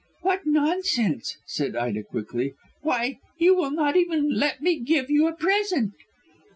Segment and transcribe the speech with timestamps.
[0.23, 5.35] "What nonsense," said Ida quickly; "why, you will not even let me give you a
[5.35, 5.93] present."